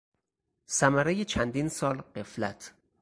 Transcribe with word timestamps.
ثمرهی 0.67 1.25
چندین 1.25 1.67
سال 1.69 2.01
غفلت 2.01 2.73